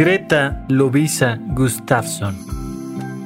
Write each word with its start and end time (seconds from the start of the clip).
Greta 0.00 0.64
Lovisa 0.70 1.38
Gustafsson, 1.48 2.34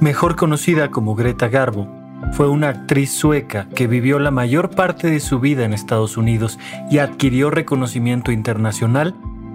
mejor 0.00 0.34
conocida 0.34 0.90
como 0.90 1.14
Greta 1.14 1.46
Garbo, 1.46 1.86
fue 2.32 2.48
una 2.48 2.70
actriz 2.70 3.12
sueca 3.12 3.68
que 3.76 3.86
vivió 3.86 4.18
la 4.18 4.32
mayor 4.32 4.70
parte 4.70 5.08
de 5.08 5.20
su 5.20 5.38
vida 5.38 5.64
en 5.64 5.72
Estados 5.72 6.16
Unidos 6.16 6.58
y 6.90 6.98
adquirió 6.98 7.50
reconocimiento 7.50 8.32
internacional 8.32 9.14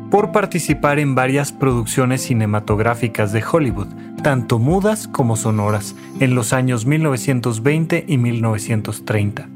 por 0.10 0.32
participar 0.32 0.98
en 0.98 1.14
varias 1.14 1.52
producciones 1.52 2.22
cinematográficas 2.22 3.34
de 3.34 3.44
Hollywood, 3.44 3.90
tanto 4.24 4.58
mudas 4.58 5.10
como 5.10 5.36
sonoras, 5.36 5.98
en 6.22 6.36
los 6.36 6.54
años 6.54 6.86
1920 6.86 8.06
y 8.08 8.18
1930. 8.18 9.50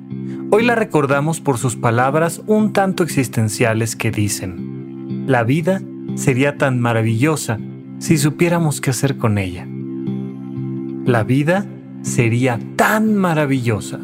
Hoy 0.52 0.66
la 0.66 0.75
recordamos 0.75 1.39
por 1.39 1.58
sus 1.58 1.78
palabras 1.78 2.41
un 2.45 2.73
tanto 2.73 3.03
existenciales 3.03 3.95
que 3.95 4.11
dicen, 4.11 5.23
la 5.28 5.44
vida 5.44 5.81
sería 6.16 6.58
tan 6.58 6.80
maravillosa 6.80 7.59
si 8.00 8.17
supiéramos 8.17 8.81
qué 8.81 8.89
hacer 8.89 9.17
con 9.17 9.38
ella. 9.38 9.67
La 11.06 11.23
vida 11.23 11.66
sería 12.02 12.59
tan 12.75 13.16
maravillosa 13.16 14.00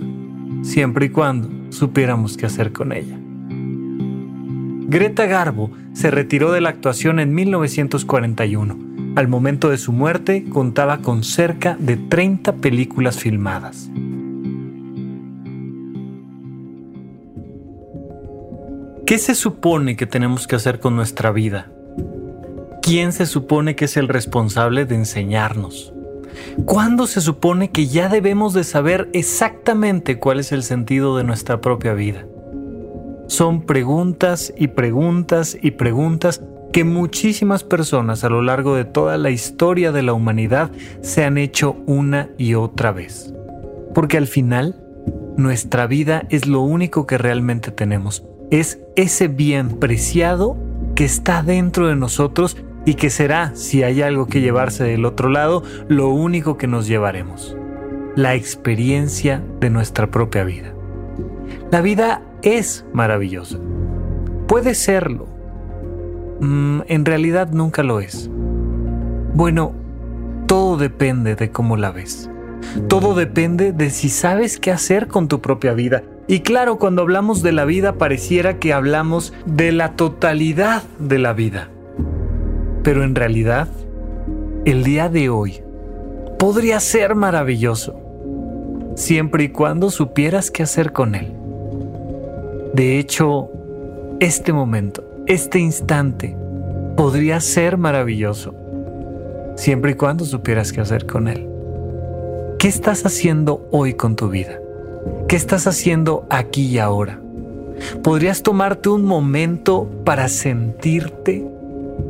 siempre 0.62 1.08
y 1.08 1.10
cuando 1.10 1.50
supiéramos 1.72 2.38
qué 2.38 2.46
hacer 2.46 2.72
con 2.72 2.92
ella. 2.92 3.18
Greta 4.88 5.26
Garbo 5.28 5.72
se 5.94 6.10
retiró 6.10 6.52
de 6.52 6.62
la 6.62 6.70
actuación 6.70 7.20
en 7.20 7.34
1941. 7.34 8.78
Al 9.16 9.28
momento 9.28 9.70
de 9.70 9.78
su 9.78 9.92
muerte 9.92 10.46
contaba 10.50 11.00
con 11.00 11.24
cerca 11.24 11.78
de 11.80 11.98
30 11.98 12.56
películas 12.56 13.20
filmadas. 13.20 13.90
¿Qué 19.06 19.18
se 19.18 19.36
supone 19.36 19.96
que 19.96 20.06
tenemos 20.06 20.48
que 20.48 20.56
hacer 20.56 20.80
con 20.80 20.96
nuestra 20.96 21.32
vida? 21.32 21.72
¿Quién 22.90 23.12
se 23.12 23.28
supone 23.28 23.76
que 23.76 23.86
es 23.86 23.98
el 23.98 24.08
responsable 24.08 24.86
de 24.86 24.96
enseñarnos? 24.96 25.94
¿Cuándo 26.66 27.06
se 27.06 27.22
supone 27.22 27.70
que 27.70 27.86
ya 27.86 28.10
debemos 28.10 28.56
de 28.56 28.64
saber 28.64 29.12
exactamente 29.14 30.18
cuál 30.18 30.40
es 30.40 30.52
el 30.52 30.64
sentido 30.64 31.16
de 31.16 31.24
nuestra 31.24 31.62
propia 31.62 31.94
vida? 31.94 32.26
Son 33.28 33.62
preguntas 33.62 34.52
y 34.58 34.70
preguntas 34.70 35.56
y 35.62 35.70
preguntas 35.70 36.42
que 36.74 36.84
muchísimas 36.84 37.64
personas 37.64 38.24
a 38.24 38.30
lo 38.30 38.42
largo 38.42 38.74
de 38.74 38.86
toda 38.86 39.20
la 39.20 39.30
historia 39.30 39.92
de 39.92 40.02
la 40.02 40.14
humanidad 40.14 40.72
se 41.04 41.24
han 41.24 41.38
hecho 41.38 41.76
una 41.86 42.30
y 42.40 42.56
otra 42.56 42.92
vez. 42.92 43.32
Porque 43.94 44.18
al 44.18 44.26
final, 44.26 44.82
nuestra 45.38 45.86
vida 45.86 46.24
es 46.32 46.48
lo 46.48 46.62
único 46.62 47.06
que 47.06 47.20
realmente 47.20 47.70
tenemos. 47.70 48.24
Es 48.50 48.80
ese 48.96 49.28
bien 49.28 49.78
preciado 49.78 50.58
que 50.96 51.06
está 51.06 51.44
dentro 51.44 51.88
de 51.88 51.96
nosotros 51.96 52.58
y 52.90 52.96
que 52.96 53.12
será, 53.12 53.52
si 53.54 53.84
hay 53.84 54.02
algo 54.02 54.26
que 54.26 54.42
llevarse 54.42 54.84
del 54.84 55.06
otro 55.06 55.30
lado, 55.30 55.62
lo 55.90 56.10
único 56.10 56.58
que 56.58 56.66
nos 56.66 56.88
llevaremos, 56.88 57.56
la 58.16 58.34
experiencia 58.34 59.44
de 59.60 59.70
nuestra 59.70 60.10
propia 60.10 60.44
vida. 60.44 60.74
La 61.70 61.82
vida 61.82 62.24
es 62.42 62.88
maravillosa. 62.92 63.60
Puede 64.48 64.74
serlo. 64.74 65.28
Mm, 66.40 66.80
en 66.88 67.06
realidad 67.06 67.52
nunca 67.52 67.84
lo 67.84 68.00
es. 68.00 68.28
Bueno, 69.36 69.74
todo 70.48 70.76
depende 70.76 71.36
de 71.36 71.52
cómo 71.52 71.78
la 71.78 71.92
ves. 71.92 72.28
Todo 72.88 73.14
depende 73.14 73.72
de 73.72 73.92
si 73.92 74.10
sabes 74.10 74.60
qué 74.60 74.72
hacer 74.72 75.08
con 75.08 75.28
tu 75.28 75.42
propia 75.42 75.74
vida. 75.74 76.02
Y 76.26 76.40
claro, 76.40 76.80
cuando 76.80 77.04
hablamos 77.04 77.44
de 77.44 77.52
la 77.52 77.66
vida 77.66 78.00
pareciera 78.00 78.58
que 78.58 78.74
hablamos 78.74 79.32
de 79.46 79.74
la 79.74 79.96
totalidad 79.96 80.82
de 80.98 81.20
la 81.20 81.34
vida. 81.34 81.70
Pero 82.84 83.04
en 83.04 83.16
realidad, 83.16 83.68
el 84.66 84.84
día 84.84 85.10
de 85.10 85.30
hoy 85.30 85.62
podría 86.38 86.80
ser 86.80 87.16
maravilloso, 87.16 88.00
siempre 88.96 89.46
y 89.46 89.50
cuando 89.50 89.90
supieras 89.90 90.52
qué 90.52 90.64
hacer 90.64 90.92
con 90.92 91.16
él. 91.16 91.34
De 92.74 93.00
hecho, 93.00 93.50
este 94.20 94.54
momento, 94.54 95.04
este 95.28 95.60
instante, 95.60 96.36
podría 96.96 97.40
ser 97.42 97.78
maravilloso, 97.78 98.54
siempre 99.56 99.92
y 99.92 99.96
cuando 99.96 100.26
supieras 100.26 100.72
qué 100.72 100.82
hacer 100.82 101.06
con 101.06 101.28
él. 101.28 101.48
¿Qué 102.58 102.68
estás 102.68 103.06
haciendo 103.06 103.68
hoy 103.72 103.94
con 103.94 104.16
tu 104.16 104.30
vida? 104.30 104.60
¿Qué 105.28 105.36
estás 105.36 105.68
haciendo 105.68 106.26
aquí 106.30 106.66
y 106.66 106.80
ahora? 106.80 107.22
¿Podrías 108.04 108.44
tomarte 108.44 108.90
un 108.90 109.06
momento 109.06 109.90
para 110.04 110.28
sentirte 110.28 111.46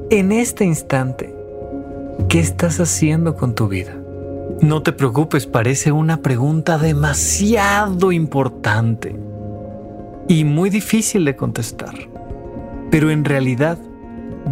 en 0.10 0.32
este 0.32 0.66
instante, 0.66 1.36
¿qué 2.30 2.40
estás 2.40 2.80
haciendo 2.80 3.36
con 3.36 3.54
tu 3.54 3.68
vida? 3.68 3.96
No 4.62 4.82
te 4.82 4.92
preocupes, 4.92 5.46
parece 5.46 5.92
una 5.92 6.22
pregunta 6.22 6.80
demasiado 6.80 8.12
importante 8.12 9.16
y 10.28 10.44
muy 10.46 10.72
difícil 10.72 11.26
de 11.26 11.36
contestar. 11.36 11.94
Pero 12.90 13.12
en 13.12 13.24
realidad, 13.24 13.78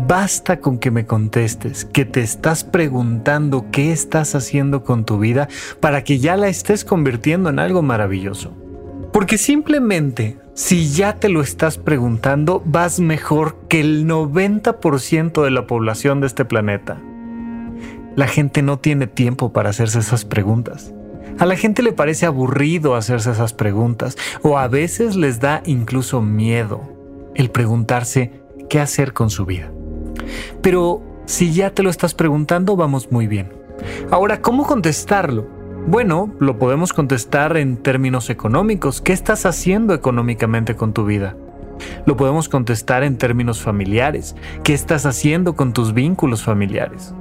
basta 0.08 0.60
con 0.60 0.78
que 0.78 0.92
me 0.92 1.08
contestes 1.08 1.86
que 1.86 2.06
te 2.06 2.22
estás 2.22 2.64
preguntando 2.64 3.66
qué 3.72 3.92
estás 3.92 4.36
haciendo 4.36 4.84
con 4.84 5.06
tu 5.06 5.18
vida 5.18 5.50
para 5.80 6.04
que 6.04 6.20
ya 6.20 6.38
la 6.38 6.50
estés 6.50 6.86
convirtiendo 6.86 7.50
en 7.50 7.58
algo 7.58 7.82
maravilloso. 7.82 8.54
Porque 9.18 9.40
simplemente 9.40 10.38
si 10.54 10.92
ya 10.92 11.16
te 11.16 11.28
lo 11.28 11.42
estás 11.42 11.80
preguntando, 11.80 12.62
vas 12.64 13.00
mejor 13.00 13.56
que 13.68 13.80
el 13.80 14.06
90% 14.06 15.44
de 15.44 15.50
la 15.50 15.66
población 15.66 16.22
de 16.22 16.28
este 16.28 16.46
planeta. 16.46 17.02
La 18.16 18.28
gente 18.28 18.62
no 18.62 18.78
tiene 18.78 19.08
tiempo 19.08 19.52
para 19.52 19.72
hacerse 19.72 19.98
esas 19.98 20.24
preguntas. 20.24 20.94
A 21.40 21.48
la 21.48 21.56
gente 21.56 21.82
le 21.82 21.94
parece 21.94 22.28
aburrido 22.28 22.94
hacerse 22.94 23.32
esas 23.32 23.54
preguntas 23.54 24.18
o 24.44 24.60
a 24.60 24.68
veces 24.68 25.16
les 25.16 25.40
da 25.40 25.64
incluso 25.66 26.22
miedo 26.22 26.84
el 27.34 27.50
preguntarse 27.50 28.44
qué 28.70 28.80
hacer 28.80 29.14
con 29.14 29.32
su 29.32 29.48
vida. 29.48 29.72
Pero 30.62 31.02
si 31.26 31.54
ya 31.54 31.72
te 31.72 31.82
lo 31.82 31.90
estás 31.90 32.14
preguntando, 32.14 32.76
vamos 32.76 33.12
muy 33.12 33.26
bien. 33.26 33.52
Ahora, 34.12 34.44
¿cómo 34.44 34.68
contestarlo? 34.68 35.57
Bueno, 35.88 36.30
lo 36.42 36.60
podemos 36.60 36.92
contestar 36.92 37.56
en 37.56 37.78
términos 37.78 38.30
económicos. 38.30 39.00
¿Qué 39.00 39.14
estás 39.14 39.46
haciendo 39.46 39.94
económicamente 39.94 40.76
con 40.76 40.92
tu 40.92 41.06
vida? 41.06 41.38
Lo 42.06 42.18
podemos 42.18 42.50
contestar 42.50 43.04
en 43.04 43.18
términos 43.18 43.62
familiares. 43.62 44.36
¿Qué 44.66 44.74
estás 44.74 45.06
haciendo 45.06 45.56
con 45.56 45.72
tus 45.72 45.94
vínculos 45.94 46.44
familiares? 46.44 47.14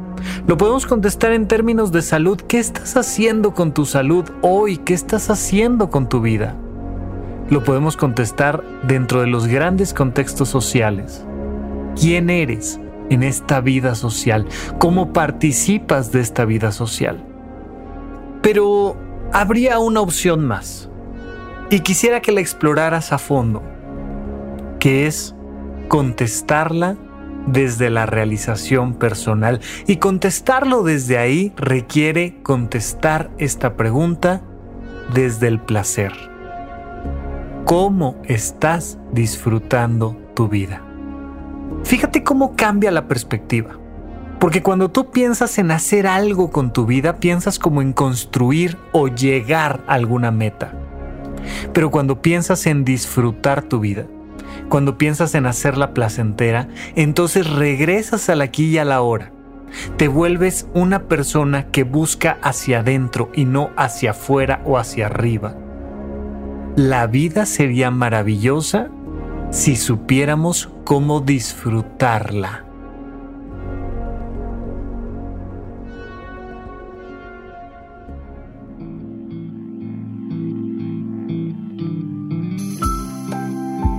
Lo 0.48 0.56
podemos 0.56 0.84
contestar 0.84 1.30
en 1.30 1.46
términos 1.46 1.92
de 1.92 2.02
salud. 2.02 2.40
¿Qué 2.40 2.58
estás 2.58 2.96
haciendo 2.96 3.54
con 3.54 3.72
tu 3.72 3.86
salud 3.86 4.24
hoy? 4.42 4.78
¿Qué 4.78 4.94
estás 4.94 5.30
haciendo 5.30 5.88
con 5.88 6.08
tu 6.08 6.20
vida? 6.20 6.56
Lo 7.48 7.62
podemos 7.62 7.96
contestar 7.96 8.64
dentro 8.82 9.20
de 9.20 9.28
los 9.28 9.46
grandes 9.46 9.94
contextos 9.94 10.48
sociales. 10.48 11.24
¿Quién 11.94 12.30
eres 12.30 12.80
en 13.10 13.22
esta 13.22 13.60
vida 13.60 13.94
social? 13.94 14.44
¿Cómo 14.80 15.12
participas 15.12 16.10
de 16.10 16.18
esta 16.18 16.44
vida 16.44 16.72
social? 16.72 17.35
Pero 18.46 18.96
habría 19.32 19.80
una 19.80 20.00
opción 20.00 20.46
más. 20.46 20.88
Y 21.68 21.80
quisiera 21.80 22.22
que 22.22 22.30
la 22.30 22.40
exploraras 22.40 23.12
a 23.12 23.18
fondo, 23.18 23.60
que 24.78 25.08
es 25.08 25.34
contestarla 25.88 26.96
desde 27.48 27.90
la 27.90 28.06
realización 28.06 28.94
personal. 28.94 29.60
Y 29.88 29.96
contestarlo 29.96 30.84
desde 30.84 31.18
ahí 31.18 31.54
requiere 31.56 32.40
contestar 32.44 33.32
esta 33.38 33.76
pregunta 33.76 34.42
desde 35.12 35.48
el 35.48 35.58
placer. 35.58 36.12
¿Cómo 37.64 38.14
estás 38.26 38.96
disfrutando 39.10 40.16
tu 40.36 40.46
vida? 40.46 40.82
Fíjate 41.82 42.22
cómo 42.22 42.54
cambia 42.54 42.92
la 42.92 43.08
perspectiva. 43.08 43.76
Porque 44.38 44.62
cuando 44.62 44.90
tú 44.90 45.10
piensas 45.10 45.58
en 45.58 45.70
hacer 45.70 46.06
algo 46.06 46.50
con 46.50 46.72
tu 46.72 46.84
vida, 46.86 47.16
piensas 47.16 47.58
como 47.58 47.80
en 47.80 47.92
construir 47.92 48.76
o 48.92 49.08
llegar 49.08 49.82
a 49.86 49.94
alguna 49.94 50.30
meta. 50.30 50.72
Pero 51.72 51.90
cuando 51.90 52.20
piensas 52.20 52.66
en 52.66 52.84
disfrutar 52.84 53.62
tu 53.62 53.80
vida, 53.80 54.06
cuando 54.68 54.98
piensas 54.98 55.34
en 55.34 55.46
hacerla 55.46 55.94
placentera, 55.94 56.68
entonces 56.96 57.48
regresas 57.48 58.28
al 58.28 58.42
aquí 58.42 58.66
y 58.66 58.78
a 58.78 58.84
la 58.84 59.00
hora. 59.00 59.32
Te 59.96 60.08
vuelves 60.08 60.68
una 60.74 61.04
persona 61.04 61.66
que 61.68 61.84
busca 61.84 62.38
hacia 62.42 62.80
adentro 62.80 63.30
y 63.34 63.44
no 63.44 63.70
hacia 63.76 64.10
afuera 64.10 64.60
o 64.64 64.78
hacia 64.78 65.06
arriba. 65.06 65.54
La 66.76 67.06
vida 67.06 67.46
sería 67.46 67.90
maravillosa 67.90 68.88
si 69.50 69.76
supiéramos 69.76 70.70
cómo 70.84 71.20
disfrutarla. 71.20 72.65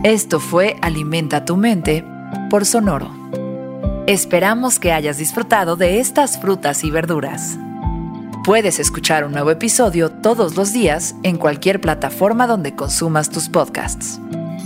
Esto 0.04 0.40
fue 0.40 0.78
Alimenta 0.84 1.44
tu 1.44 1.58
mente 1.58 2.06
por 2.52 2.66
Sonoro. 2.66 3.10
Esperamos 4.06 4.80
que 4.80 4.94
hayas 4.94 5.18
disfrutado 5.18 5.76
de 5.76 6.00
estas 6.00 6.40
frutas 6.40 6.84
y 6.84 6.92
verduras. 6.92 7.58
Puedes 8.46 8.80
escuchar 8.80 9.26
un 9.26 9.32
nuevo 9.32 9.50
episodio 9.50 10.12
todos 10.12 10.56
los 10.56 10.72
días 10.72 11.16
en 11.24 11.38
cualquier 11.38 11.82
plataforma 11.82 12.46
donde 12.46 12.76
consumas 12.76 13.32
tus 13.32 13.50
podcasts. 13.50 14.22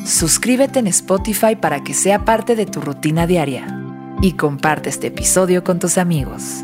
Suscríbete 0.05 0.79
en 0.79 0.87
Spotify 0.87 1.55
para 1.55 1.81
que 1.81 1.93
sea 1.93 2.25
parte 2.25 2.57
de 2.57 2.65
tu 2.65 2.81
rutina 2.81 3.25
diaria 3.25 3.65
y 4.21 4.33
comparte 4.33 4.89
este 4.89 5.07
episodio 5.07 5.63
con 5.63 5.79
tus 5.79 5.97
amigos. 5.97 6.63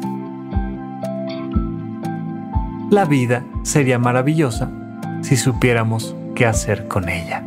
La 2.91 3.05
vida 3.05 3.45
sería 3.63 3.97
maravillosa 3.97 4.69
si 5.21 5.37
supiéramos 5.37 6.15
qué 6.35 6.45
hacer 6.45 6.87
con 6.89 7.07
ella. 7.07 7.46